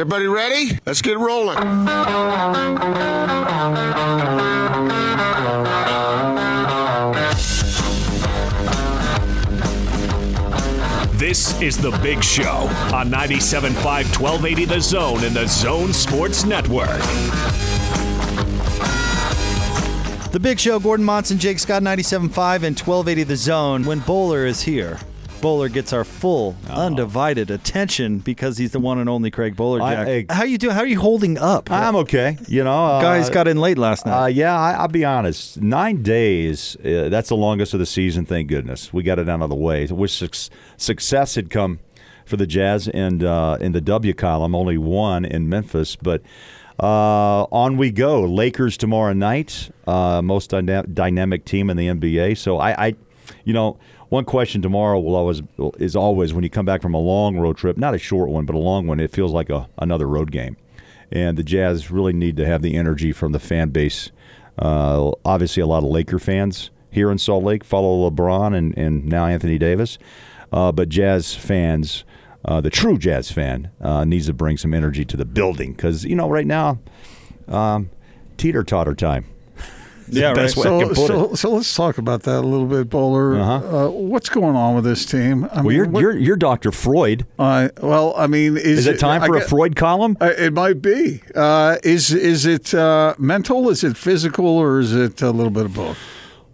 [0.00, 0.78] Is everybody ready?
[0.86, 1.58] Let's get rolling.
[11.18, 13.74] This is The Big Show on 97.5
[14.18, 16.88] 1280 The Zone in the Zone Sports Network.
[20.32, 23.84] The Big Show, Gordon Monson, Jake Scott, 97.5 and 1280 The Zone.
[23.84, 24.98] When Boler is here,
[25.40, 29.80] Boler gets our full, undivided attention because he's the one and only Craig Boler.
[29.80, 30.26] I- Jack.
[30.30, 30.74] I- How you doing?
[30.74, 31.70] How are you holding up?
[31.70, 32.36] I'm okay.
[32.46, 34.22] You know, uh, Guys got in late last night.
[34.22, 35.60] Uh, yeah, I, I'll be honest.
[35.60, 38.92] Nine days, uh, that's the longest of the season, thank goodness.
[38.92, 39.86] We got it out of the way.
[39.86, 41.80] Wish suc- success had come
[42.26, 45.96] for the Jazz and uh, in the W column, only one in Memphis.
[45.96, 46.22] But
[46.78, 48.22] uh, on we go.
[48.22, 52.36] Lakers tomorrow night, uh, most dyna- dynamic team in the NBA.
[52.38, 52.94] So I, I,
[53.44, 53.78] you know,
[54.10, 55.42] one question tomorrow will always
[55.78, 58.44] is always when you come back from a long road trip, not a short one,
[58.44, 59.00] but a long one.
[59.00, 60.56] It feels like a, another road game
[61.12, 64.10] and the Jazz really need to have the energy from the fan base.
[64.58, 69.06] Uh, obviously, a lot of Laker fans here in Salt Lake follow LeBron and, and
[69.06, 69.98] now Anthony Davis,
[70.52, 72.04] uh, but Jazz fans,
[72.44, 76.04] uh, the true Jazz fan, uh, needs to bring some energy to the building because
[76.04, 76.78] you know right now,
[77.48, 77.90] um,
[78.36, 79.26] teeter totter time.
[80.10, 80.64] It's Yeah, the best right.
[80.66, 81.36] way I So, can put so, it.
[81.36, 83.38] so let's talk about that a little bit, Boler.
[83.40, 83.86] Uh-huh.
[83.86, 85.48] Uh, what's going on with this team?
[85.52, 86.72] I Well, you're, what- you're you're Dr.
[86.72, 87.26] Freud.
[87.38, 90.16] uh, well, I mean, is, Is it time for a a Freud column?
[90.20, 91.22] Uh, it might be.
[91.34, 93.68] Uh, is is it uh, mental?
[93.70, 95.98] Is it physical, or is it a little bit of both?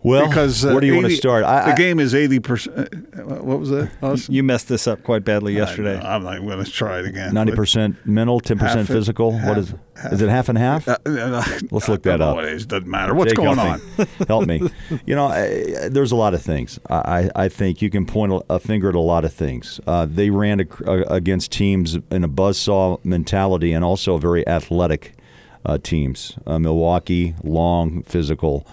[0.07, 1.43] Well, Because uh, where do you want to start?
[1.43, 2.95] I, the I- game is eighty percent.
[3.27, 4.29] What was that?
[4.29, 5.99] You messed this up quite badly yesterday.
[6.01, 7.35] I'm not going to try it again.
[7.35, 9.33] Ninety percent mental, ten percent physical.
[9.33, 9.75] what half- is?
[10.13, 10.87] Is it half and half?
[10.87, 12.39] Uh, uh, Let's look that up.
[12.39, 12.67] it is.
[12.67, 13.15] Doesn't matter.
[13.15, 13.81] What's Jake, going help on?
[13.99, 14.07] Me.
[14.29, 15.01] help me.
[15.07, 16.79] You know, I, there's a lot of things.
[16.89, 19.81] I, I think you can point a, a finger at a lot of things.
[19.89, 25.15] Uh, they ran ac- uh, against teams in a buzzsaw mentality and also very athletic
[25.65, 26.37] uh, teams.
[26.47, 28.67] Uh, Milwaukee, long, physical.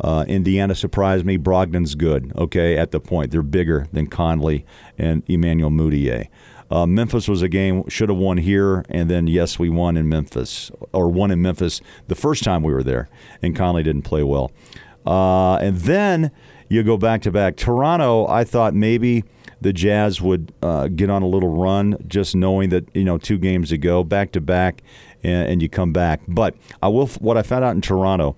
[0.00, 1.36] Uh, Indiana surprised me.
[1.36, 2.32] Brogdon's good.
[2.36, 4.64] Okay, at the point they're bigger than Conley
[4.96, 6.28] and Emmanuel Mudiay.
[6.70, 10.08] Uh, Memphis was a game should have won here, and then yes, we won in
[10.08, 13.08] Memphis or won in Memphis the first time we were there,
[13.42, 14.52] and Conley didn't play well.
[15.06, 16.30] Uh, and then
[16.68, 17.56] you go back to back.
[17.56, 19.24] Toronto, I thought maybe
[19.60, 23.38] the Jazz would uh, get on a little run, just knowing that you know two
[23.38, 24.82] games to go, back to back,
[25.22, 26.20] and you come back.
[26.28, 27.06] But I will.
[27.06, 28.36] What I found out in Toronto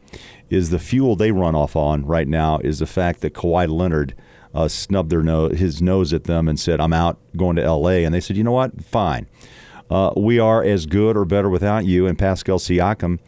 [0.50, 4.14] is the fuel they run off on right now is the fact that Kawhi Leonard
[4.54, 8.04] uh, snubbed their nose, his nose at them and said, "I'm out, going to L.A."
[8.04, 8.84] And they said, "You know what?
[8.84, 9.28] Fine.
[9.88, 13.20] Uh, we are as good or better without you." And Pascal Siakam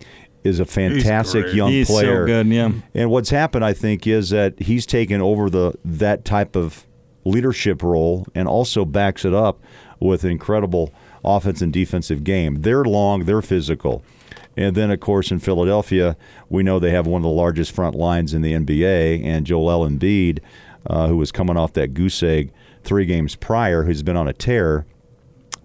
[0.42, 2.26] is a fantastic young He's so player.
[2.26, 2.72] good, yeah.
[2.94, 6.86] And what's happened, I think, is that he's taken over the that type of
[7.24, 9.60] leadership role and also backs it up
[10.00, 10.92] with an incredible
[11.24, 12.62] offense and defensive game.
[12.62, 14.02] They're long, they're physical.
[14.56, 16.16] And then, of course, in Philadelphia,
[16.50, 19.88] we know they have one of the largest front lines in the NBA, and Joel
[19.88, 20.40] Embiid,
[20.86, 22.52] uh, who was coming off that goose egg
[22.84, 24.84] three games prior, who's been on a tear.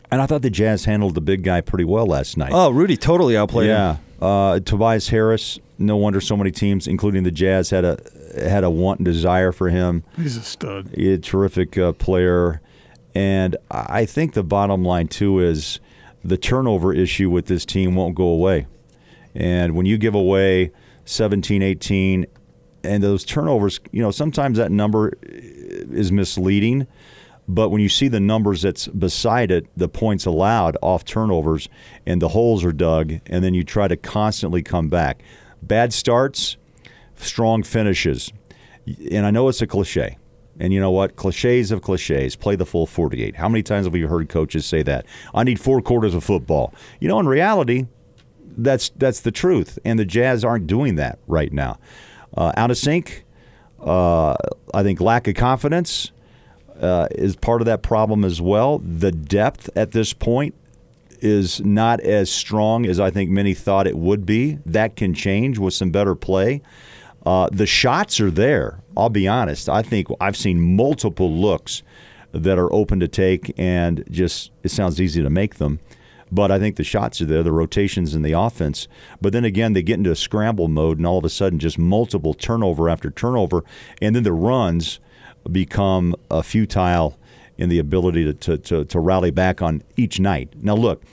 [0.10, 2.52] And I thought the Jazz handled the big guy pretty well last night.
[2.54, 3.76] Oh, Rudy totally outplayed him.
[3.76, 5.60] Yeah, uh, Tobias Harris.
[5.80, 8.00] No wonder so many teams, including the Jazz, had a
[8.36, 10.04] had a want and desire for him.
[10.16, 10.92] He's a stud.
[10.96, 12.62] He's a terrific uh, player,
[13.14, 15.80] and I think the bottom line too is
[16.24, 18.66] the turnover issue with this team won't go away.
[19.38, 20.72] And when you give away
[21.06, 22.26] 17, 18,
[22.84, 26.88] and those turnovers, you know, sometimes that number is misleading.
[27.48, 31.70] But when you see the numbers that's beside it, the points allowed off turnovers,
[32.06, 35.22] and the holes are dug, and then you try to constantly come back.
[35.62, 36.58] Bad starts,
[37.16, 38.34] strong finishes.
[39.12, 40.18] And I know it's a cliche.
[40.60, 41.16] And you know what?
[41.16, 42.36] Cliches of cliches.
[42.36, 43.36] Play the full 48.
[43.36, 45.06] How many times have we heard coaches say that?
[45.36, 46.74] I need four quarters of football.
[47.00, 47.86] You know, in reality,
[48.58, 49.80] that's that's the truth.
[49.86, 51.80] And the Jazz aren't doing that right now.
[52.36, 53.24] Uh, out of sync.
[53.80, 54.36] Uh,
[54.74, 56.12] I think lack of confidence
[56.82, 58.80] uh, is part of that problem as well.
[58.80, 60.56] The depth at this point
[61.20, 64.60] is not as strong as I think many thought it would be.
[64.66, 66.62] That can change with some better play.
[67.26, 68.80] Uh, the shots are there.
[68.96, 69.70] I'll be honest.
[69.70, 71.84] I think I've seen multiple looks
[72.32, 75.80] that are open to take, and just it sounds easy to make them.
[76.32, 78.88] But I think the shots are there, the rotations in the offense.
[79.22, 81.78] But then again, they get into a scramble mode, and all of a sudden, just
[81.78, 83.64] multiple turnover after turnover,
[84.02, 85.00] and then the runs
[85.50, 87.18] become uh, futile
[87.58, 90.54] in the ability to, to, to, to rally back on each night.
[90.62, 91.04] Now, look,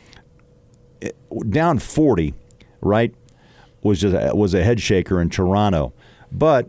[1.49, 2.35] down 40,
[2.81, 3.15] right,
[3.83, 5.93] was just a, was a head shaker in Toronto.
[6.33, 6.69] But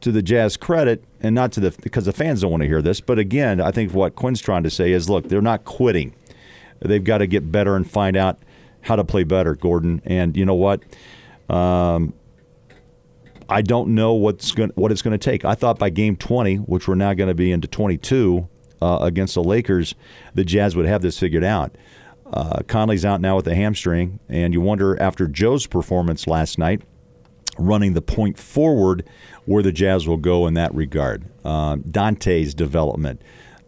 [0.00, 2.82] to the Jazz credit, and not to the because the fans don't want to hear
[2.82, 6.14] this, but again, I think what Quinn's trying to say is, look, they're not quitting.
[6.84, 8.38] They've got to get better and find out
[8.82, 10.02] how to play better, Gordon.
[10.04, 10.82] And you know what?
[11.48, 12.14] Um,
[13.48, 15.44] I don't know what's going what it's going to take.
[15.44, 18.48] I thought by game 20, which we're now going to be into 22
[18.80, 19.94] uh, against the Lakers,
[20.34, 21.76] the Jazz would have this figured out.
[22.32, 26.82] Uh, Conley's out now with a hamstring, and you wonder after Joe's performance last night,
[27.58, 29.08] running the point forward,
[29.44, 31.24] where the Jazz will go in that regard.
[31.44, 33.20] Uh, Dante's development,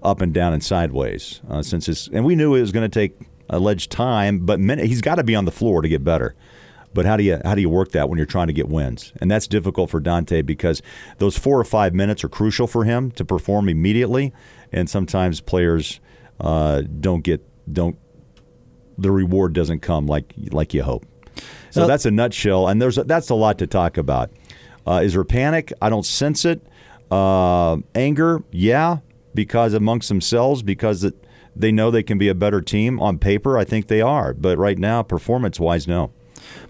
[0.02, 2.94] up and down and sideways, uh, since it's and we knew it was going to
[3.00, 3.18] take
[3.50, 6.34] alleged time, but min- he's got to be on the floor to get better.
[6.94, 9.12] But how do you how do you work that when you're trying to get wins?
[9.20, 10.80] And that's difficult for Dante because
[11.18, 14.32] those four or five minutes are crucial for him to perform immediately.
[14.72, 16.00] And sometimes players
[16.40, 17.98] uh, don't get don't
[18.96, 21.04] the reward doesn't come like like you hope.
[21.70, 24.30] So Now- that's a nutshell, and there's a, that's a lot to talk about.
[24.86, 25.72] Uh, is there panic?
[25.82, 26.66] I don't sense it.
[27.10, 28.98] Uh, anger, yeah,
[29.36, 31.14] because amongst themselves, because it,
[31.54, 33.56] they know they can be a better team on paper.
[33.56, 36.10] I think they are, but right now, performance-wise, no.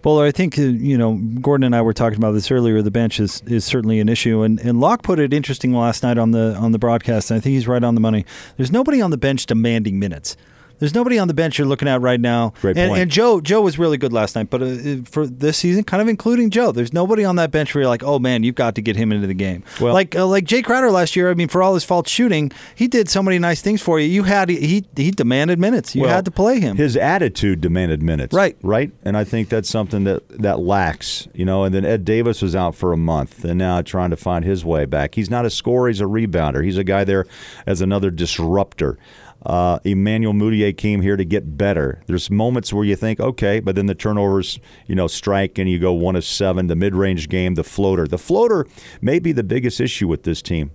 [0.04, 2.82] Well, I think uh, you know Gordon and I were talking about this earlier.
[2.82, 6.18] The bench is, is certainly an issue, and and Locke put it interesting last night
[6.18, 7.30] on the on the broadcast.
[7.30, 8.24] And I think he's right on the money.
[8.56, 10.36] There's nobody on the bench demanding minutes.
[10.78, 12.52] There's nobody on the bench you're looking at right now.
[12.60, 13.02] Great and, point.
[13.02, 16.08] and Joe Joe was really good last night, but uh, for this season, kind of
[16.08, 18.82] including Joe, there's nobody on that bench where you're like, oh man, you've got to
[18.82, 19.64] get him into the game.
[19.80, 21.30] Well- like uh, like Jae Crowder last year.
[21.30, 24.06] I mean, for all his false shooting, he did so many nice things for you.
[24.06, 25.94] You had he he demanded minutes.
[25.94, 26.76] You Well, had to play him.
[26.76, 28.34] His attitude demanded minutes.
[28.34, 28.56] Right.
[28.62, 28.92] Right.
[29.04, 31.64] And I think that's something that, that lacks, you know.
[31.64, 34.64] And then Ed Davis was out for a month and now trying to find his
[34.64, 35.14] way back.
[35.14, 36.64] He's not a scorer, he's a rebounder.
[36.64, 37.26] He's a guy there
[37.66, 38.98] as another disruptor.
[39.46, 42.02] Uh, Emmanuel Mudiay came here to get better.
[42.06, 44.58] There's moments where you think, okay, but then the turnovers,
[44.88, 46.66] you know, strike and you go one of seven.
[46.66, 48.08] The mid-range game, the floater.
[48.08, 48.66] The floater
[49.00, 50.72] may be the biggest issue with this team.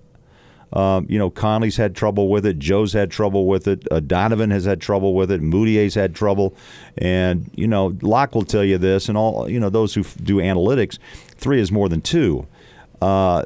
[0.71, 2.57] Um, you know, Conley's had trouble with it.
[2.59, 3.85] Joe's had trouble with it.
[3.91, 5.41] Uh, Donovan has had trouble with it.
[5.41, 6.55] Mudiay's had trouble.
[6.97, 10.15] And, you know, Locke will tell you this, and all, you know, those who f-
[10.23, 10.97] do analytics,
[11.35, 12.47] three is more than two.
[13.01, 13.43] Uh,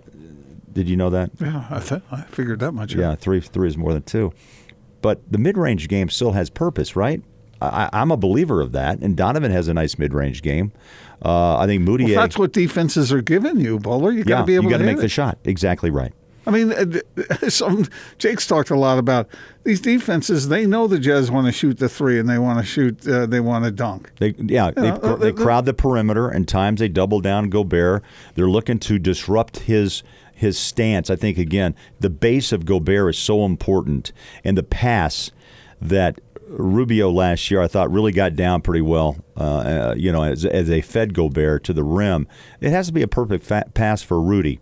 [0.72, 1.32] did you know that?
[1.40, 2.94] Yeah, I, th- I figured that much.
[2.94, 3.00] out.
[3.00, 4.32] Yeah, three three is more than two.
[5.06, 7.22] But the mid range game still has purpose, right?
[7.62, 10.72] I, I'm a believer of that, and Donovan has a nice mid range game.
[11.24, 12.06] Uh, I think Moody.
[12.06, 14.12] Well, that's what defenses are giving you, Boler.
[14.12, 15.38] You got yeah, to be able you got to make the shot.
[15.44, 16.12] Exactly right.
[16.48, 17.86] I mean, uh, some
[18.18, 19.28] Jake's talked a lot about
[19.64, 20.48] these defenses.
[20.48, 23.08] They know the Jazz want to shoot the three, and they want to shoot.
[23.08, 24.12] Uh, they want to dunk.
[24.18, 28.02] They yeah, they, know, uh, they crowd the perimeter, and times they double down Gobert.
[28.34, 30.02] They're looking to disrupt his
[30.36, 31.10] his stance.
[31.10, 34.12] I think again, the base of Gobert is so important,
[34.44, 35.32] and the pass
[35.82, 39.18] that Rubio last year I thought really got down pretty well.
[39.36, 42.28] Uh, uh, you know, as, as they fed Gobert to the rim,
[42.62, 44.60] it has to be a perfect pass for Rudy.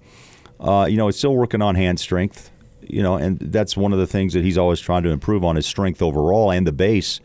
[0.60, 2.52] Uh, you know, he's still working on hand strength.
[2.82, 5.56] You know, and that's one of the things that he's always trying to improve on
[5.56, 7.22] his strength overall and the base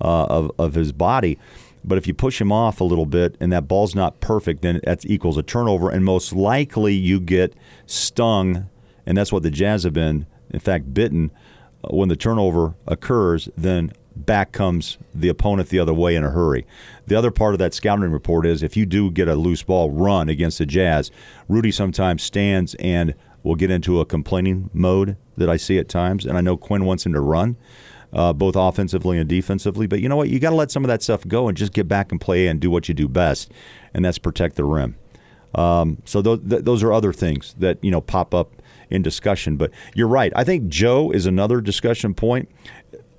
[0.00, 1.38] uh, of of his body.
[1.84, 4.80] But if you push him off a little bit and that ball's not perfect, then
[4.84, 7.54] that equals a turnover, and most likely you get
[7.86, 8.68] stung,
[9.06, 11.30] and that's what the Jazz have been, in fact, bitten.
[11.84, 16.30] Uh, When the turnover occurs, then back comes the opponent the other way in a
[16.30, 16.66] hurry.
[17.06, 19.90] The other part of that scouting report is if you do get a loose ball
[19.90, 21.12] run against the Jazz,
[21.48, 23.14] Rudy sometimes stands and
[23.44, 26.84] will get into a complaining mode that I see at times, and I know Quinn
[26.84, 27.56] wants him to run
[28.12, 29.86] uh, both offensively and defensively.
[29.86, 30.28] But you know what?
[30.28, 32.46] You got to let some of that stuff go and just get back and play
[32.46, 33.52] and do what you do best,
[33.94, 34.96] and that's protect the rim.
[35.54, 39.56] Um, so those, th- those are other things that you know pop up in discussion.
[39.56, 40.32] But you're right.
[40.34, 42.48] I think Joe is another discussion point.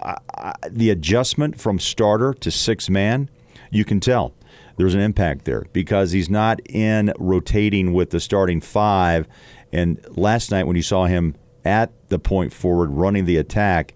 [0.01, 3.29] I, I, the adjustment from starter to six man,
[3.71, 4.33] you can tell
[4.77, 9.27] there's an impact there because he's not in rotating with the starting five.
[9.73, 11.35] And last night when you saw him
[11.65, 13.93] at the point forward running the attack,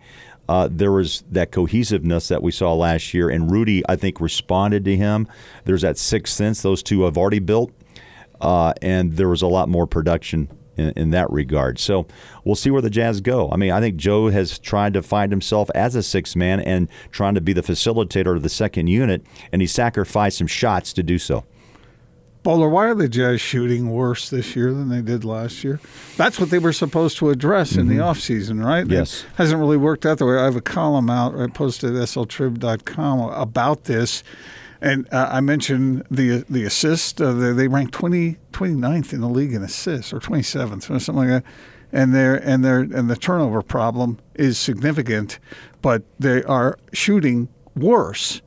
[0.49, 4.83] uh, there was that cohesiveness that we saw last year, and Rudy, I think, responded
[4.85, 5.27] to him.
[5.65, 7.71] There's that sixth sense those two have already built,
[8.41, 11.79] uh, and there was a lot more production in, in that regard.
[11.79, 12.07] So
[12.43, 13.49] we'll see where the Jazz go.
[13.51, 16.87] I mean, I think Joe has tried to find himself as a sixth man and
[17.11, 21.03] trying to be the facilitator of the second unit, and he sacrificed some shots to
[21.03, 21.45] do so.
[22.43, 25.79] Boler, why are the Jazz shooting worse this year than they did last year?
[26.17, 28.83] That's what they were supposed to address in the offseason, right?
[28.83, 28.91] Mm-hmm.
[28.91, 29.23] Yes.
[29.23, 30.37] It hasn't really worked out the way.
[30.37, 34.23] I have a column out I posted at sltrib.com about this.
[34.81, 37.21] And uh, I mentioned the the assist.
[37.21, 41.15] Uh, they, they ranked 20, 29th in the league in assists, or 27th, or something
[41.15, 41.43] like that.
[41.93, 45.39] And their and their and the turnover problem is significant,
[45.81, 47.47] but they are shooting
[47.77, 48.41] worse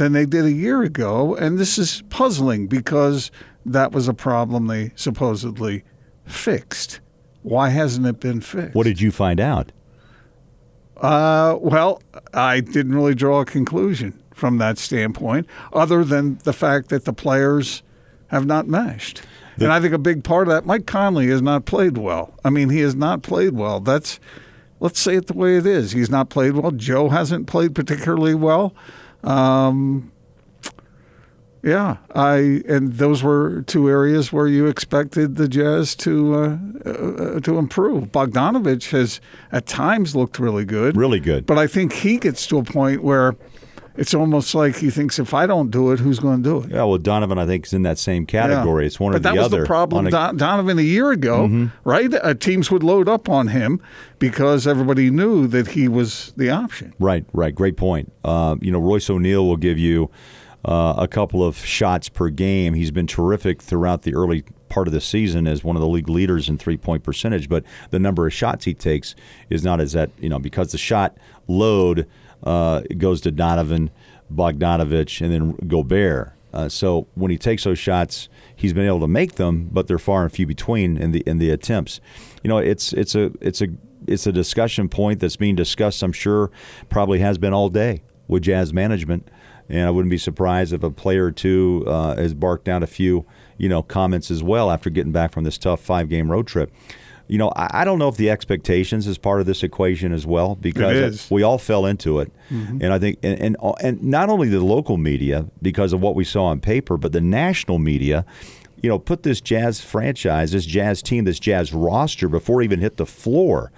[0.00, 1.36] than they did a year ago.
[1.36, 3.30] And this is puzzling because
[3.66, 5.84] that was a problem they supposedly
[6.24, 7.00] fixed.
[7.42, 8.74] Why hasn't it been fixed?
[8.74, 9.72] What did you find out?
[10.96, 12.02] Uh, well,
[12.32, 17.12] I didn't really draw a conclusion from that standpoint, other than the fact that the
[17.12, 17.82] players
[18.28, 19.22] have not meshed.
[19.58, 22.32] and I think a big part of that, Mike Conley has not played well.
[22.42, 23.80] I mean, he has not played well.
[23.80, 24.18] That's
[24.78, 25.92] let's say it the way it is.
[25.92, 26.70] He's not played well.
[26.70, 28.74] Joe hasn't played particularly well.
[29.24, 30.12] Um,
[31.62, 37.40] yeah, I and those were two areas where you expected the Jazz to uh, uh,
[37.40, 38.04] to improve.
[38.12, 39.20] Bogdanovich has
[39.52, 41.44] at times looked really good, Really good.
[41.44, 43.36] but I think he gets to a point where
[44.00, 46.70] it's almost like he thinks if I don't do it, who's going to do it?
[46.70, 48.84] Yeah, well, Donovan, I think, is in that same category.
[48.84, 48.86] Yeah.
[48.86, 49.60] It's one but or that the was other.
[49.60, 50.06] the problem.
[50.06, 51.66] a- Don- Donovan a year ago, Mm-hmm.
[51.88, 52.12] right?
[52.14, 53.80] Uh, teams would load up on him
[54.18, 56.94] because everybody knew that he was the option.
[56.98, 57.54] Right, right.
[57.54, 58.10] Great point.
[58.24, 60.10] Uh, you know, Royce O'Neale will give you
[60.64, 62.74] uh, a couple of shots per game.
[62.74, 66.08] He's been terrific throughout the early part of the season as one of the league
[66.08, 69.14] leaders in three point percentage, but the number of shots he takes
[69.50, 71.16] is not as that, you know, because the shot
[71.48, 72.06] load
[72.42, 73.90] uh, goes to Donovan,
[74.32, 76.32] Bogdanovich, and then Gobert.
[76.52, 79.98] Uh, so when he takes those shots, he's been able to make them, but they're
[79.98, 82.00] far and few between in the in the attempts.
[82.42, 83.68] You know, it's it's a it's a
[84.06, 86.02] it's a discussion point that's being discussed.
[86.02, 86.50] I'm sure
[86.88, 89.28] probably has been all day with Jazz management,
[89.68, 92.88] and I wouldn't be surprised if a player or two uh, has barked out a
[92.88, 96.46] few you know comments as well after getting back from this tough five game road
[96.46, 96.72] trip.
[97.30, 100.26] You know, I, I don't know if the expectations is part of this equation as
[100.26, 102.32] well because we all fell into it,
[102.82, 106.24] and I think and, and and not only the local media because of what we
[106.24, 108.24] saw on paper, but the national media.
[108.82, 112.80] You know, put this Jazz franchise, this Jazz team, this Jazz roster before it even
[112.80, 113.70] hit the floor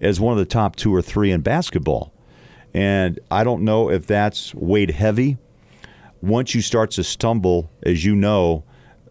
[0.00, 2.10] as one of the top two or three in basketball.
[2.72, 5.36] And I don't know if that's weighed heavy.
[6.22, 8.64] Once you start to stumble, as you know,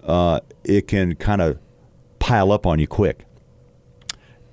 [0.03, 1.59] uh, it can kind of
[2.17, 3.24] pile up on you quick.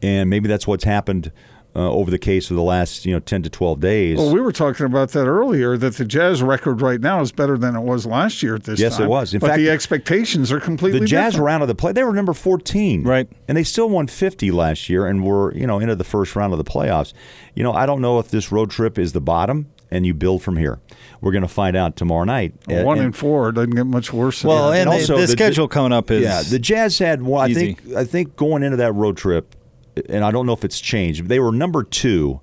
[0.03, 1.31] And maybe that's what's happened
[1.75, 4.19] uh, over the case of the last, you know, 10 to 12 days.
[4.19, 5.79] Well, we were talking about that earlier.
[5.79, 8.79] That the Jazz record right now is better than it was last year at this
[8.79, 9.03] Yes, time.
[9.03, 9.35] Yes, it was.
[9.35, 11.47] In but fact, the expectations are completely the Jazz different.
[11.47, 13.05] round of the play, they were number 14.
[13.05, 13.27] Right.
[13.49, 16.53] And they still won 50 last year and were, you know, into the first round
[16.53, 17.15] of the playoffs.
[17.55, 20.43] You know, I don't know if this road trip is the bottom and you build
[20.43, 20.79] from here.
[21.23, 22.53] We're going to find out tomorrow night.
[22.67, 24.45] Well, one And- and four doesn't get much worse.
[24.45, 27.47] Well, and, And also the, the- schedule coming up is yeah, the Jazz had one.
[27.47, 27.75] I easy.
[27.75, 29.55] think I think going into that road trip,
[30.09, 31.27] and I don't know if it's changed.
[31.27, 32.41] They were number two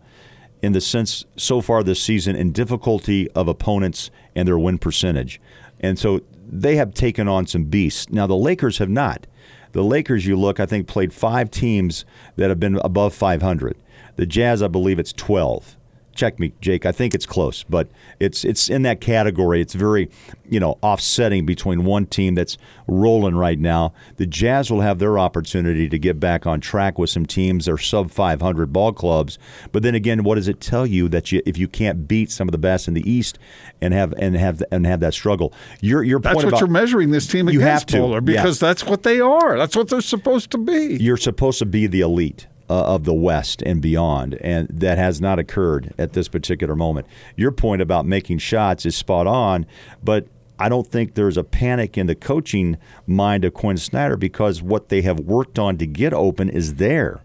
[0.61, 5.39] in the sense so far this season in difficulty of opponents and their win percentage,
[5.79, 8.09] and so they have taken on some beasts.
[8.09, 9.27] Now the Lakers have not.
[9.71, 12.03] The Lakers, you look, I think played five teams
[12.37, 13.77] that have been above 500.
[14.15, 15.77] The Jazz, I believe, it's 12
[16.19, 16.85] check me, Jake.
[16.85, 17.88] I think it's close, but
[18.19, 19.61] it's it's in that category.
[19.61, 20.09] It's very,
[20.49, 22.57] you know, offsetting between one team that's
[22.88, 23.93] rolling right now.
[24.17, 27.71] The Jazz will have their opportunity to get back on track with some teams that
[27.71, 29.39] are sub 500 ball clubs.
[29.71, 32.47] But then again, what does it tell you that you if you can't beat some
[32.47, 33.39] of the best in the East
[33.81, 35.53] and have and have and have that struggle?
[35.79, 38.15] Your your that's point what about you're measuring this team You against, have to, Boler,
[38.15, 38.19] yeah.
[38.19, 39.57] because that's what they are.
[39.57, 40.97] That's what they're supposed to be.
[40.99, 45.19] you're supposed to be the elite uh, of the West and beyond, and that has
[45.19, 47.07] not occurred at this particular moment.
[47.35, 49.65] Your point about making shots is spot on,
[50.03, 50.27] but
[50.59, 54.89] I don't think there's a panic in the coaching mind of Quinn Snyder because what
[54.89, 57.21] they have worked on to get open is there.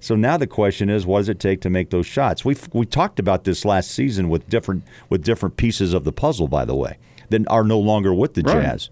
[0.00, 2.44] So now the question is, what does it take to make those shots?
[2.44, 6.48] We we talked about this last season with different with different pieces of the puzzle,
[6.48, 6.98] by the way,
[7.30, 8.62] that are no longer with the Right.
[8.62, 8.90] Jazz,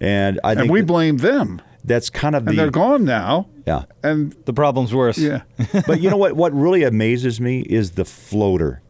[0.00, 3.48] and I and we blame them, that's kind of and they're gone now.
[3.66, 3.84] yeah.
[4.02, 5.18] And the problem's worse.
[5.18, 5.42] yeah,
[5.86, 6.34] but you know what?
[6.34, 8.82] What really amazes me is the floater.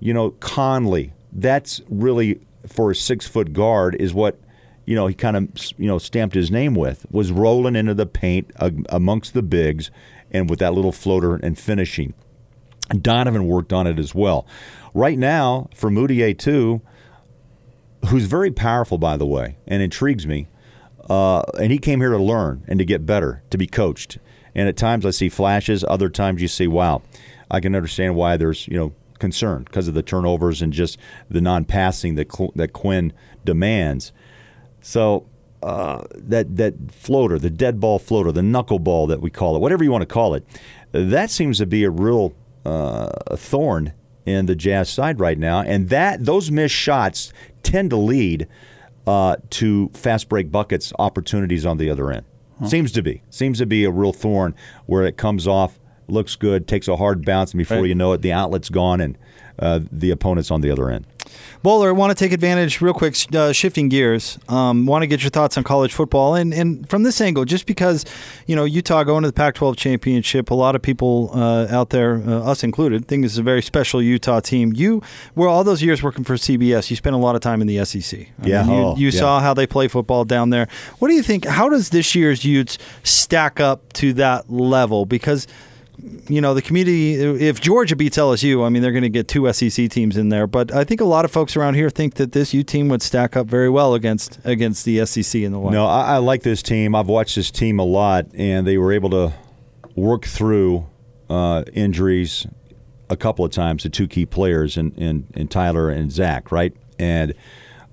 [0.00, 1.12] You know, Conley.
[1.32, 4.38] That's really for a six foot guard is what
[4.86, 8.06] you know he kind of you know stamped his name with was rolling into the
[8.06, 9.90] paint uh, amongst the bigs
[10.30, 12.14] and with that little floater and finishing.
[13.02, 14.46] Donovan worked on it as well.
[14.94, 16.80] Right now, for Mudiay too,
[18.08, 20.48] who's very powerful by the way and intrigues me.
[21.08, 24.18] Uh, and he came here to learn and to get better, to be coached.
[24.54, 25.84] And at times I see flashes.
[25.84, 27.02] Other times you see, wow,
[27.50, 30.98] I can understand why there's you know concern because of the turnovers and just
[31.30, 33.12] the non-passing that that Quinn
[33.44, 34.12] demands.
[34.80, 35.26] So
[35.62, 39.84] uh, that that floater, the dead ball floater, the knuckleball that we call it, whatever
[39.84, 40.44] you want to call it,
[40.92, 42.34] that seems to be a real
[42.64, 43.92] uh, thorn
[44.24, 45.60] in the Jazz side right now.
[45.62, 48.46] And that those missed shots tend to lead
[49.08, 52.24] uh, to fast break buckets opportunities on the other end.
[52.66, 54.54] Seems to be seems to be a real thorn
[54.86, 57.86] where it comes off, looks good, takes a hard bounce, and before Right.
[57.88, 59.16] you know it, the outlet's gone and
[59.60, 61.06] uh, the opponent's on the other end.
[61.62, 64.38] Boler, I want to take advantage real quick, uh, shifting gears.
[64.48, 67.66] Um, want to get your thoughts on college football, and, and from this angle, just
[67.66, 68.04] because
[68.46, 72.16] you know Utah going to the Pac-12 championship, a lot of people uh, out there,
[72.16, 74.72] uh, us included, think this is a very special Utah team.
[74.74, 75.02] You
[75.34, 76.90] were all those years working for CBS.
[76.90, 78.28] You spent a lot of time in the SEC.
[78.42, 78.62] I Yeah.
[78.62, 79.18] mean, you, Oh, you yeah.
[79.18, 80.68] saw how they play football down there.
[81.00, 81.44] What do you think?
[81.44, 85.06] How does this year's Utes stack up to that level?
[85.06, 85.46] Because
[86.28, 89.52] you know, the community, if Georgia beats LSU, I mean, they're going to get two
[89.52, 90.46] SEC teams in there.
[90.46, 93.02] But I think a lot of folks around here think that this U team would
[93.02, 95.72] stack up very well against against the SEC in the West.
[95.72, 96.94] No, I, I like this team.
[96.94, 99.32] I've watched this team a lot, and they were able to
[99.96, 100.86] work through
[101.28, 102.46] uh, injuries
[103.10, 106.74] a couple of times to two key players in, in, in Tyler and Zach, right?
[106.98, 107.34] And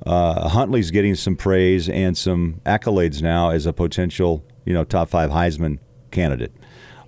[0.06, 5.10] uh, Huntley's getting some praise and some accolades now as a potential, you know, top
[5.10, 5.80] five Heisman
[6.12, 6.52] candidate.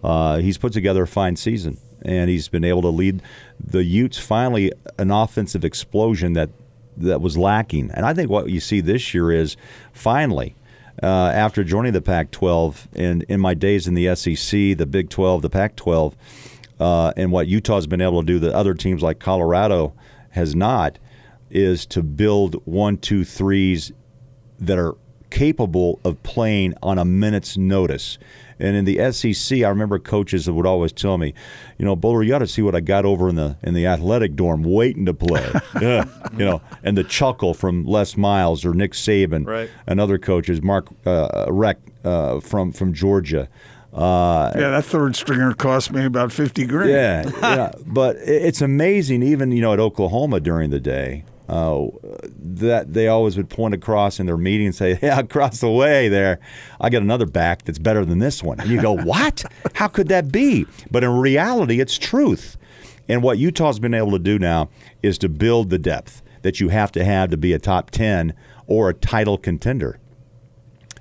[0.03, 3.21] Uh, he's put together a fine season, and he's been able to lead
[3.59, 6.49] the Utes finally an offensive explosion that
[6.97, 7.91] that was lacking.
[7.91, 9.55] And I think what you see this year is
[9.93, 10.55] finally.
[11.01, 15.43] Uh, after joining the Pac-12 and in my days in the SEC, the Big 12,
[15.43, 16.15] the Pac-12,
[16.79, 19.93] uh, and what Utah's been able to do that other teams like Colorado
[20.31, 20.97] has not,
[21.51, 23.91] is to build one, two, threes
[24.59, 24.95] that are
[25.29, 28.17] capable of playing on a minute's notice.
[28.59, 31.35] And in the SEC, I remember coaches would always tell me,
[31.77, 33.85] you know, Boler, you got to see what I got over in the in the
[33.85, 35.47] athletic dorm waiting to play.
[35.81, 39.69] yeah, you know, and the chuckle from Les Miles or Nick Saban Right.
[39.85, 43.47] and other coaches, Mark uh, Richt uh, from from Georgia.
[43.93, 46.89] Uh, Yeah, that third stringer cost me about fifty grand.
[46.89, 47.71] yeah, yeah.
[47.85, 51.87] But it's amazing, even you know, at Oklahoma during the day, uh,
[52.37, 56.09] that they always would point across in their meeting and say, "Yeah, across the way
[56.09, 56.39] there,
[56.79, 59.43] I got another back that's better than this one." And you go, "What?
[59.75, 62.57] How could that be?" But in reality, it's truth.
[63.07, 64.69] And what Utah's been able to do now
[65.01, 68.33] is to build the depth that you have to have to be a top ten
[68.67, 69.99] or a title contender.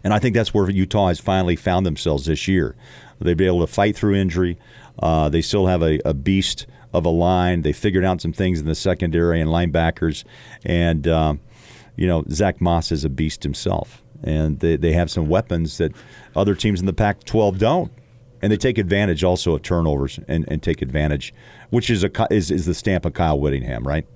[0.04, 2.76] And I think that's where Utah has finally found themselves this year.
[3.18, 4.58] They've been able to fight through injury.
[5.00, 7.62] Uh, they still have a, a beast of a line.
[7.62, 10.24] They figured out some things in the secondary and linebackers.
[10.64, 11.40] And, um,
[11.96, 14.02] you know, Zach Moss is a beast himself.
[14.22, 15.92] And they, they have some weapons that
[16.34, 17.92] other teams in the Pac 12 don't.
[18.42, 21.34] And they take advantage also of turnovers and, and take advantage,
[21.70, 24.06] which is, a, is, is the stamp of Kyle Whittingham, right?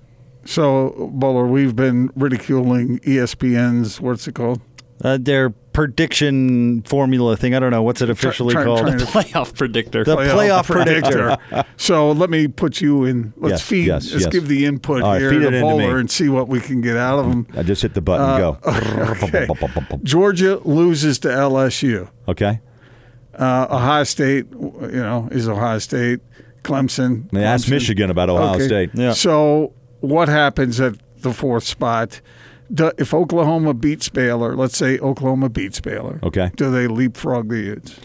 [0.43, 4.59] So, Boler, we've been ridiculing ESPN's what's it called?
[5.03, 7.55] Uh, their prediction formula thing.
[7.55, 8.81] I don't know what's it officially try- called.
[8.81, 10.03] trying to- Playoff predictor.
[10.03, 11.37] the playoff predictor.
[11.77, 13.33] so let me put you in.
[13.37, 13.87] Let's Yes, feed.
[13.87, 14.31] yes, let's yes.
[14.31, 15.99] give the input All right, here feed to it into Boler me.
[16.01, 17.47] and see what we can get out of them.
[17.55, 18.25] I just hit the button.
[18.25, 19.47] Uh, okay.
[19.47, 19.99] go.
[20.03, 22.09] Georgia loses to LSU.
[22.27, 22.59] Okay.
[23.33, 26.19] Uh, Ohio State, you know, is Ohio State.
[26.63, 27.27] Clemson.
[27.31, 28.67] They asked Michigan about Ohio Okay.
[28.67, 28.89] State.
[28.93, 29.13] Yeah.
[29.13, 32.21] So what happens at the fourth spot?
[32.73, 36.51] Do, if Oklahoma beats Baylor, let's say Oklahoma beats Baylor, Okay.
[36.55, 37.99] do they leapfrog the Utes?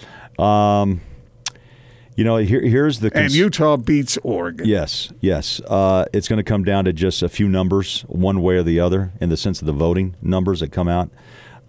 [2.16, 4.66] You know, here, here's the And Utah beats Oregon.
[4.66, 5.60] Yes, yes.
[5.66, 8.80] Uh, it's going to come down to just a few numbers, one way or the
[8.80, 11.10] other, in the sense of the voting numbers that come out.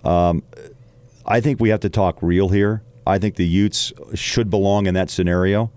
[0.06, 0.44] Um,
[1.26, 2.82] I think we have to talk real here.
[3.06, 5.70] I think the Utes should belong in that scenario,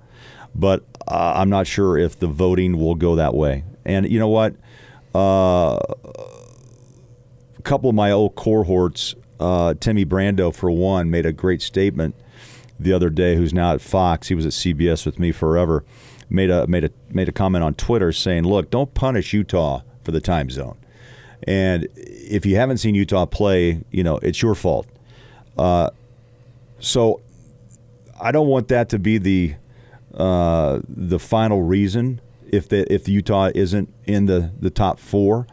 [0.54, 3.64] but uh, I'm not sure if the voting will go that way.
[3.84, 4.54] And you know what?
[5.12, 5.80] Uh,
[7.60, 12.14] a couple of my old cohorts, uh, Timmy Brando, for one, made a great statement
[12.78, 13.36] the other day.
[13.36, 14.28] Who's now at Fox?
[14.28, 15.84] He was at CBS with me forever.
[16.30, 20.10] Made a made a made a comment on Twitter saying, "Look, don't punish Utah for
[20.10, 20.78] the time zone.
[21.46, 24.86] And if you haven't seen Utah play, you know it's your fault.
[25.58, 25.90] Uh,
[26.78, 27.20] so
[28.18, 29.54] I don't want that to be the
[30.14, 35.46] uh, the final reason if the if Utah isn't in the the top four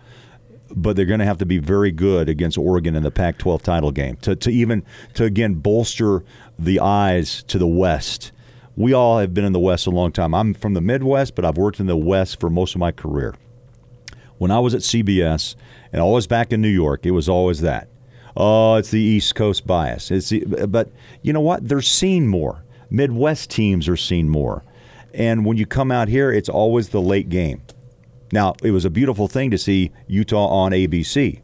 [0.75, 3.91] but they're going to have to be very good against Oregon in the Pac-12 title
[3.91, 6.23] game to, to even to again bolster
[6.57, 8.31] the eyes to the West.
[8.75, 10.35] We all have been in the West a long time.
[10.35, 13.35] I'm from the Midwest, but I've worked in the West for most of my career.
[14.37, 15.55] When I was at CBS
[15.91, 17.89] and always back in New York, it was always that.
[18.35, 20.11] Oh, it's the East Coast bias.
[20.11, 20.91] It's the, but
[21.23, 21.67] you know what?
[21.67, 22.63] They're seen more.
[22.91, 24.63] Midwest teams are seen more.
[25.13, 27.61] And when you come out here, it's always the late game.
[28.31, 31.41] Now, it was a beautiful thing to see Utah on ABC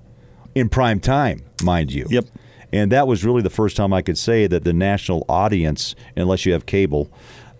[0.56, 2.06] in prime time, mind you.
[2.10, 2.26] Yep.
[2.72, 6.46] And that was really the first time I could say that the national audience, unless
[6.46, 7.12] you have cable,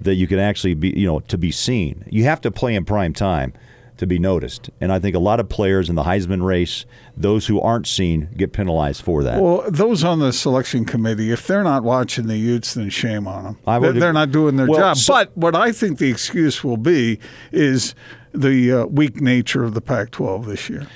[0.02, 2.04] that you can actually be, you know, to be seen.
[2.10, 3.54] You have to play in prime time
[3.98, 4.72] to be noticed.
[4.82, 8.28] And I think a lot of players in the Heisman race, those who aren't seen,
[8.36, 9.40] get penalized for that.
[9.40, 13.44] Well, those on the selection committee, if they're not watching the Utes, then shame on
[13.44, 13.58] them.
[13.68, 14.98] I They're, would- they're not doing their Well, job.
[14.98, 17.20] so- but what I think the excuse will be
[17.52, 17.94] is
[18.34, 20.88] the uh, weak nature of the Pac-12 this year.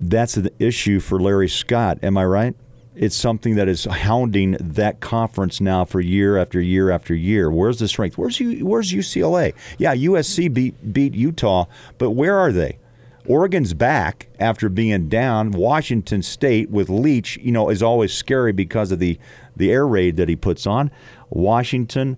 [0.00, 1.98] That's an issue for Larry Scott.
[2.02, 2.54] Am I right?
[2.96, 7.50] It's something that is hounding that conference now for year after year after year.
[7.50, 8.18] Where's the strength?
[8.18, 8.66] Where's you?
[8.66, 9.54] Where's UCLA?
[9.78, 11.66] Yeah, USC beat beat Utah,
[11.98, 12.78] but where are they?
[13.26, 15.52] Oregon's back after being down.
[15.52, 19.18] Washington State with Leach, you know, is always scary because of the
[19.56, 20.90] the air raid that he puts on.
[21.30, 22.16] Washington.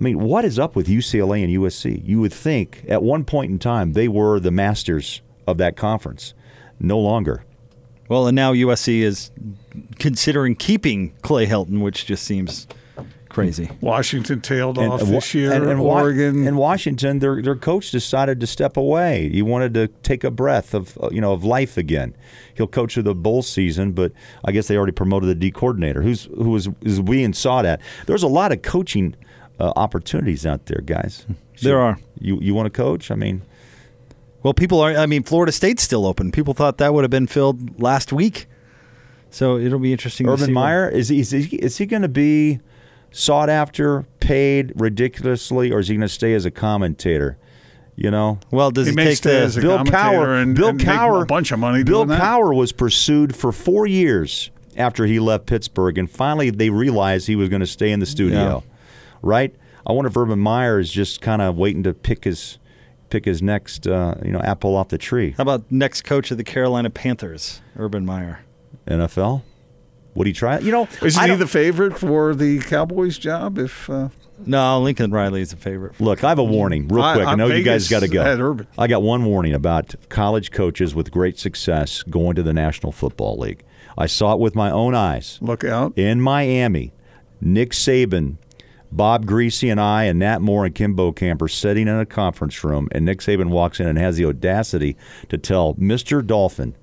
[0.00, 2.06] I mean, what is up with UCLA and USC?
[2.06, 6.34] You would think at one point in time they were the masters of that conference.
[6.78, 7.44] No longer.
[8.08, 9.30] Well, and now USC is
[9.98, 12.66] considering keeping Clay Helton, which just seems
[13.28, 13.70] crazy.
[13.80, 15.52] Washington tailed And- off and this year.
[15.52, 16.46] and- and Oregon.
[16.46, 19.28] and Washington, their their coach decided to step away.
[19.30, 22.14] He wanted to take a breath of uh, you know of life again.
[22.54, 24.12] He'll coach through the bowl season, but
[24.44, 27.80] I guess they already promoted the D coordinator, who's who was is being sought at.
[28.06, 29.14] There's a lot of coaching
[29.58, 31.26] uh, opportunities out there, guys.
[31.62, 31.98] There are.
[32.20, 33.10] You you want to coach?
[33.10, 33.42] I mean,
[34.42, 34.92] Well, people are.
[34.96, 36.30] I mean, Florida State's still open.
[36.32, 38.46] People thought that would have been filled last week,
[39.30, 40.26] so it'll be interesting.
[40.26, 42.60] to Urban see Meyer is he, is he, is he going to be
[43.10, 47.36] sought after, paid ridiculously, or is he going to stay as a commentator?
[47.96, 49.44] You know, Well, does He he, may take stay the?
[49.46, 52.10] as a Bill commentator Cowher, and- Bill and Cowher, a bunch of money Bill doing
[52.16, 52.20] that.
[52.22, 57.34] Cowher was pursued for four years after he left Pittsburgh, and finally they realized he
[57.34, 58.62] was going to stay in the studio.
[59.22, 59.54] Right?
[59.86, 62.58] I wonder if Urban Meyer is just kind of waiting to pick his
[63.10, 65.34] pick his next uh, you know apple off the tree.
[65.36, 68.40] How about next coach of the Carolina Panthers, Urban Meyer?
[68.86, 69.42] NFL.
[70.14, 70.56] Would he try?
[70.56, 70.62] it?
[70.62, 73.56] You know, Isn't he the favorite for the Cowboys job?
[73.56, 74.08] If uh,
[74.44, 76.00] No, Lincoln Riley is a favorite.
[76.00, 77.26] Look, I have a warning, real quick.
[77.26, 78.22] I, I- know you guys got to go.
[78.24, 78.66] Urban.
[78.76, 83.38] I got one warning about college coaches with great success going to the National Football
[83.38, 83.62] League.
[83.96, 86.92] I saw it with my own eyes look out, in Miami.
[87.40, 88.38] Nick Saban,
[88.90, 92.88] Bob Griese, and I, and Nat Moore and Kimbo Camper sitting in a conference room,
[92.92, 94.96] and Nick Saban walks in and has the audacity
[95.28, 96.26] to tell Mr.
[96.26, 96.76] Dolphin,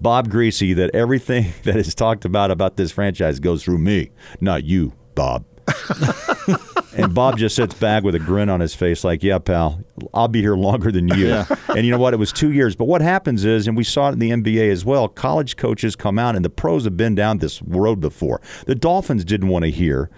[0.00, 4.64] Bob Griese, that everything that is talked about about this franchise goes through me, not
[4.64, 5.44] you, Bob.
[6.96, 9.80] and Bob just sits back with a grin on his face, like, "Yeah, pal,
[10.12, 12.12] I'll be here longer than you." And you know what?
[12.12, 12.74] It was two years.
[12.74, 15.06] But what happens is, and we saw it in the NBA as well.
[15.06, 18.40] College coaches come out, and the pros have been down this road before.
[18.66, 20.10] The Dolphins didn't want to hear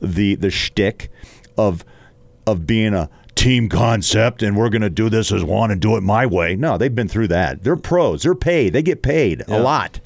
[0.00, 1.10] the the shtick
[1.56, 1.84] of
[2.46, 5.96] of being a team concept and we're going to do this as one and do
[5.96, 6.56] it my way.
[6.56, 7.62] No, they've been through that.
[7.62, 8.24] They're pros.
[8.24, 8.72] They're paid.
[8.72, 10.00] They get paid a lot.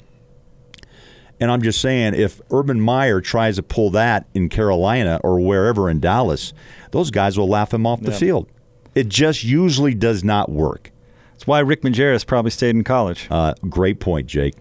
[1.39, 5.89] And I'm just saying, if Urban Meyer tries to pull that in Carolina or wherever
[5.89, 6.53] in Dallas,
[6.91, 8.47] those guys will laugh him off the field.
[8.93, 10.91] It just usually does not work.
[11.33, 13.27] That's why Rick Majerus probably stayed in college.
[13.31, 14.53] Uh, great point, Jake.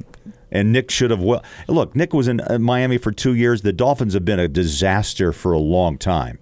[0.52, 1.20] And Nick should have.
[1.20, 3.62] Well, look, Nick was in uh, Miami for two years.
[3.62, 6.38] The Dolphins have been a disaster for a long time,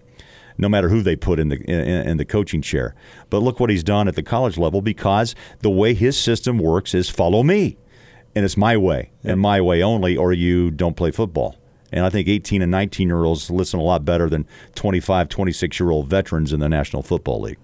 [0.58, 2.94] no matter who they put in the in, in the coaching chair.
[3.30, 6.92] But look what he's done at the college level because the way his system works
[6.92, 7.78] is follow me,
[8.34, 11.56] and it's my way and my way only, or you don't play football.
[11.92, 15.80] And I think 18 and 19 year olds listen a lot better than 25, 26
[15.80, 17.58] year old veterans in the National Football League.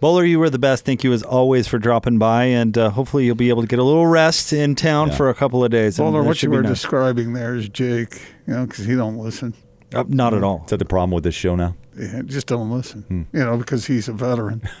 [0.00, 0.84] Boler, you were the best.
[0.86, 3.78] Thank you as always for dropping by, and uh, hopefully you'll be able to get
[3.78, 5.14] a little rest in town Yeah.
[5.16, 5.98] for a couple of days.
[5.98, 6.72] and Boler, what you were nice.
[6.72, 9.52] describing there is Jake, you know, because he don't listen.
[9.94, 10.62] Uh, not at all.
[10.64, 11.76] Is that the problem with this show now?
[11.98, 13.02] Yeah, just don't listen.
[13.02, 13.22] Hmm.
[13.36, 14.62] You know, because he's a veteran.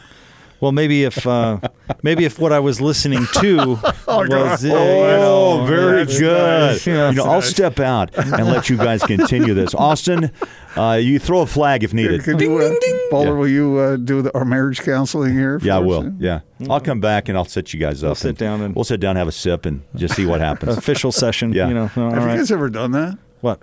[0.60, 1.58] Well, maybe if uh,
[2.02, 3.56] maybe if what I was listening to
[4.06, 6.36] was uh, you Oh, know, very that's good.
[6.70, 6.86] nice.
[6.86, 9.74] Yeah, you know, that's I'll step out and let you guys continue this.
[9.90, 10.30] Austin,
[10.76, 12.22] uh, you throw a flag if needed.
[12.24, 12.74] Could you, uh,
[13.10, 13.30] Boler, Yeah.
[13.32, 15.58] will you uh, do the, our marriage counseling here?
[15.62, 16.04] Yeah, I for us?
[16.04, 16.12] will.
[16.18, 18.08] Yeah, I'll come back and I'll set you guys up.
[18.08, 20.76] We'll sit down and- we'll sit down, have a sip, and just see what happens.
[20.76, 21.52] official session.
[21.54, 21.68] Yeah.
[21.68, 23.16] You know, all Have you guys ever done that?
[23.40, 23.62] What?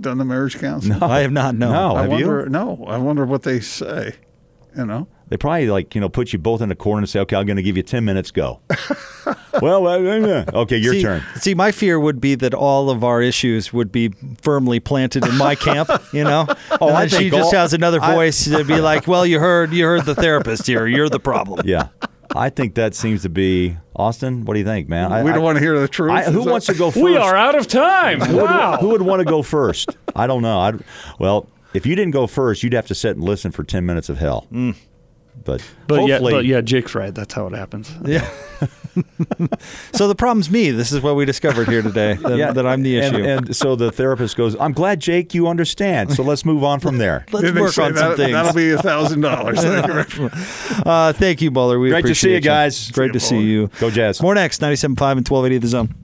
[0.00, 0.98] Done the marriage counseling?
[1.00, 1.54] No, I have not.
[1.56, 1.72] No.
[1.72, 1.96] No.
[1.96, 2.46] I have you?
[2.48, 4.14] No, I wonder what they say.
[4.76, 7.20] You know, They probably like you know put you both in a corner and say,
[7.20, 8.30] "Okay, I'm going to give you ten minutes.
[8.30, 8.60] Go."
[9.62, 11.22] well, okay, your see, turn.
[11.36, 14.10] See, my fear would be that all of our issues would be
[14.42, 15.90] firmly planted in my camp.
[16.12, 16.46] You know,
[16.80, 19.72] Oh, And she just all- has another I- voice to be like, "Well, you heard,
[19.72, 20.86] you heard the therapist here.
[20.86, 21.88] You're the problem." Yeah,
[22.34, 24.44] I think that seems to be Austin.
[24.46, 25.12] What do you think, man?
[25.12, 26.12] I, we don't I- want to hear the truth.
[26.12, 27.02] I, who Is that- wants to go first?
[27.04, 28.20] We are out of time.
[28.20, 28.78] Who would, Wow.
[28.80, 29.90] who would want to go first?
[30.16, 30.58] I don't know.
[30.60, 30.82] I'd,
[31.18, 34.08] well, if you didn't go first, you'd have to sit and listen for ten minutes
[34.08, 34.46] of hell.
[34.52, 34.74] Mm.
[35.44, 37.14] But But yeah, hopefully, but yeah, Jake's right.
[37.14, 37.92] That's how it happens.
[38.06, 38.28] Yeah.
[39.92, 40.70] so the problem's me.
[40.70, 42.14] This is what we discovered here today.
[42.14, 43.22] That, yeah, that I'm the issue.
[43.22, 46.12] And, so the therapist goes, "I'm glad, Jake, you understand.
[46.12, 48.32] So let's move on from there." Let's work say on some that, things.
[48.32, 49.58] That'll be a thousand dollars.
[49.62, 51.80] Uh, thank you, Boler.
[51.80, 52.90] We Great to see appreciate you guys.
[52.90, 53.70] Great to see you.
[53.78, 54.22] Go Jazz.
[54.22, 55.94] More next, 97.5 and 1280 The Zone.